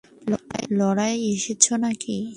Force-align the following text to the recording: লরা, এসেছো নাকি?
লরা, 0.77 1.07
এসেছো 1.31 1.73
নাকি? 1.77 2.15